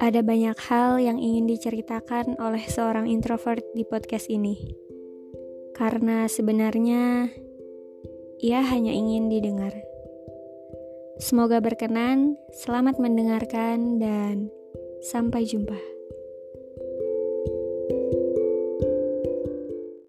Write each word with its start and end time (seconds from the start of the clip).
Ada 0.00 0.24
banyak 0.24 0.56
hal 0.56 0.96
yang 0.96 1.20
ingin 1.20 1.44
diceritakan 1.44 2.40
oleh 2.40 2.64
seorang 2.64 3.04
introvert 3.04 3.60
di 3.76 3.84
podcast 3.84 4.32
ini, 4.32 4.56
karena 5.76 6.24
sebenarnya 6.24 7.28
ia 8.40 8.60
hanya 8.64 8.96
ingin 8.96 9.28
didengar. 9.28 9.76
Semoga 11.20 11.60
berkenan, 11.60 12.40
selamat 12.64 12.96
mendengarkan, 12.96 14.00
dan 14.00 14.48
sampai 15.04 15.44
jumpa. 15.44 15.76
thank 17.90 18.14
you 18.14 18.29